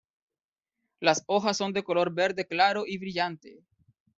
Las 0.99 1.21
hojas 1.27 1.57
son 1.57 1.73
de 1.73 1.83
color 1.83 2.11
verde 2.11 2.47
claro 2.47 2.85
y 2.87 2.97
brillante. 2.97 3.59